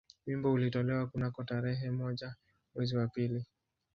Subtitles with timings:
[0.27, 2.35] Wimbo ulitolewa kunako tarehe moja
[2.75, 3.45] mwezi wa pili